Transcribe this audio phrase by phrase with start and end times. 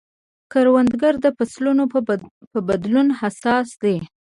[0.51, 1.83] کروندګر د فصلونو
[2.53, 3.97] په بدلون حساس دی